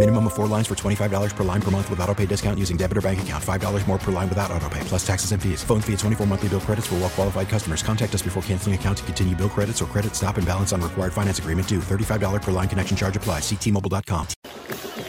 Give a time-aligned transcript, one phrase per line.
[0.00, 2.78] Minimum of four lines for $25 per line per month with auto pay discount using
[2.78, 3.44] debit or bank account.
[3.44, 5.62] $5 more per line without auto pay, plus taxes and fees.
[5.62, 7.82] Phone fee at 24 monthly bill credits for well qualified customers.
[7.82, 10.80] Contact us before canceling account to continue bill credits or credit stop and balance on
[10.80, 11.80] required finance agreement due.
[11.80, 13.42] $35 per line connection charge applies.
[13.42, 14.26] Ctmobile.com.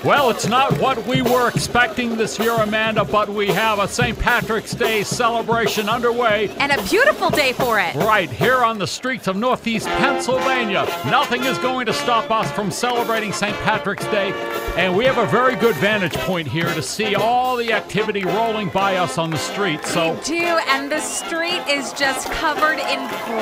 [0.04, 4.18] Well, it's not what we were expecting this year, Amanda, but we have a St.
[4.18, 6.50] Patrick's Day celebration underway.
[6.58, 7.94] And a beautiful day for it.
[7.96, 10.86] Right here on the streets of Northeast Pennsylvania.
[11.06, 13.56] Nothing is going to stop us from celebrating St.
[13.58, 14.32] Patrick's Day.
[14.78, 18.70] And we have a very good vantage point here to see all the activity rolling
[18.70, 19.84] by us on the street.
[19.86, 23.00] So, We do, and the street is just covered in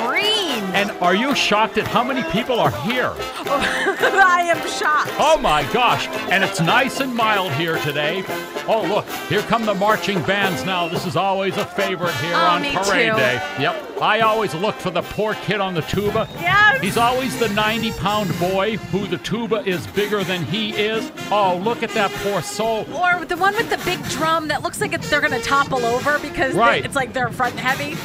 [0.08, 0.64] green.
[0.76, 3.14] and are you shocked at how many people are here?
[3.42, 5.12] I am shocked.
[5.20, 6.08] Oh my gosh!
[6.32, 8.24] And it's nice and mild here today.
[8.68, 10.88] Oh look, here come the marching bands now.
[10.88, 13.18] This is always a favorite here Oh, on parade too.
[13.18, 13.42] day.
[13.60, 13.89] Yep.
[14.02, 16.28] I always look for the poor kid on the tuba.
[16.36, 16.82] Yes.
[16.82, 21.12] He's always the 90 pound boy who the tuba is bigger than he is.
[21.32, 22.86] Oh, look at that poor soul.
[22.96, 25.86] Or the one with the big drum that looks like it's, they're going to topple
[25.86, 27.98] over because they- it's like they're front heavy.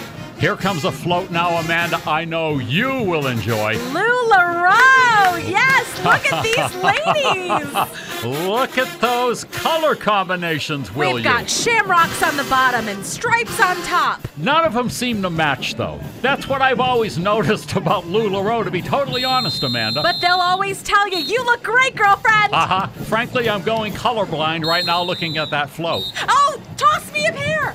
[0.45, 1.99] Here comes a float now, Amanda.
[2.07, 3.77] I know you will enjoy.
[3.77, 5.49] LuLaRoe!
[5.49, 6.83] Yes, look at these
[8.23, 8.47] ladies.
[8.47, 11.31] Look at those color combinations, will We've you?
[11.31, 14.21] got shamrocks on the bottom and stripes on top.
[14.37, 15.99] None of them seem to match, though.
[16.21, 20.03] That's what I've always noticed about LuLaRoe, to be totally honest, Amanda.
[20.03, 22.53] But they'll always tell you, you look great, girlfriend.
[22.53, 22.89] Uh-huh.
[23.05, 26.05] Frankly, I'm going colorblind right now looking at that float.
[26.29, 27.75] Oh, toss me a pair.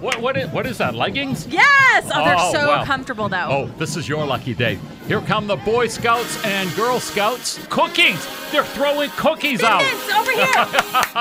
[0.00, 0.94] What what is what is that?
[0.94, 1.46] Leggings?
[1.48, 2.10] Yes.
[2.14, 2.84] Oh, they're Oh, so wow.
[2.84, 3.48] comfortable, though.
[3.50, 4.78] Oh, this is your lucky day.
[5.08, 7.58] Here come the Boy Scouts and Girl Scouts.
[7.68, 8.22] Cookies!
[8.52, 9.80] They're throwing cookies out.
[9.80, 10.44] Mints over here.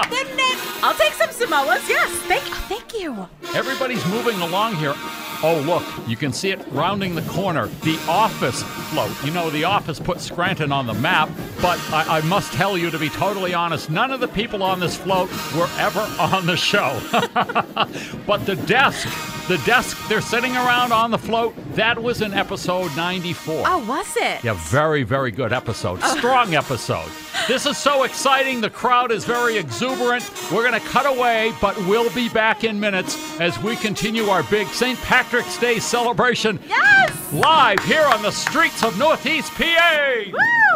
[0.09, 0.83] Thin mints.
[0.83, 1.87] I'll take some Samoas.
[1.87, 2.11] Yes.
[2.23, 3.25] Thank, oh, thank you.
[3.55, 4.93] Everybody's moving along here.
[5.41, 7.67] Oh, look, you can see it rounding the corner.
[7.83, 9.11] The office float.
[9.23, 11.29] You know, the office put Scranton on the map,
[11.61, 14.81] but I, I must tell you, to be totally honest, none of the people on
[14.81, 16.99] this float were ever on the show.
[18.27, 19.07] but the desk,
[19.47, 23.63] the desk they're sitting around on the float, that was in episode 94.
[23.65, 24.43] Oh, was it?
[24.43, 25.99] Yeah, very, very good episode.
[26.03, 26.17] Oh.
[26.17, 27.09] Strong episode.
[27.47, 28.59] This is so exciting.
[28.61, 30.29] The crowd is very exuberant.
[30.51, 34.43] We're going to cut away, but we'll be back in minutes as we continue our
[34.43, 34.99] big St.
[34.99, 37.33] Patrick's Day celebration Yes.
[37.33, 40.23] live here on the streets of Northeast PA.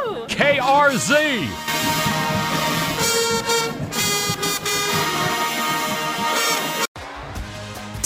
[0.05, 0.25] Woo.
[0.27, 2.20] KRZ.